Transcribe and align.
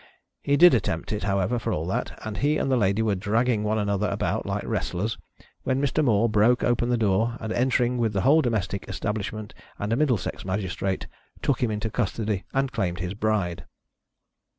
He 0.41 0.57
did 0.57 0.73
attempt 0.73 1.11
it, 1.13 1.25
however, 1.25 1.59
for 1.59 1.71
all 1.71 1.85
that, 1.85 2.19
and 2.25 2.37
he 2.37 2.57
and 2.57 2.71
the 2.71 2.75
Ladye 2.75 3.03
were 3.03 3.13
dragging 3.13 3.63
one 3.63 3.77
another 3.77 4.09
about 4.09 4.47
like 4.47 4.63
wrestlers, 4.63 5.19
when 5.61 5.79
Mr. 5.79 6.03
More 6.03 6.27
broke 6.27 6.63
open 6.63 6.89
the 6.89 6.97
door, 6.97 7.37
and, 7.39 7.53
entering 7.53 7.99
with 7.99 8.11
the 8.11 8.21
whole 8.21 8.41
domestic 8.41 8.85
es 8.89 8.99
tablishment 8.99 9.51
and 9.77 9.93
a 9.93 9.95
Middlesex 9.95 10.43
magistrate, 10.43 11.05
took 11.43 11.61
him 11.61 11.69
into 11.69 11.91
custody 11.91 12.45
and 12.51 12.71
claimed 12.71 12.97
his 12.97 13.13
bride. 13.13 13.65